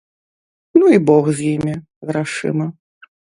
[0.79, 1.73] Ну і бог з імі,
[2.13, 2.67] грашыма.